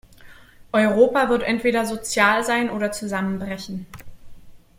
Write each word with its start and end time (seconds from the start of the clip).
Europa 0.73 1.29
wird 1.29 1.43
entweder 1.43 1.85
sozial 1.85 2.43
sein 2.43 2.71
oder 2.71 2.91
zusammenbrechen. 2.91 3.85